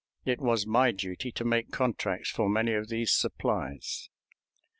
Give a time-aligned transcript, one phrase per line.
[0.25, 4.09] It was my duty to make contracts for many of these supplies.